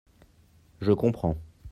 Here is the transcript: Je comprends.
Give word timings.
Je 0.81 0.93
comprends. 0.93 1.37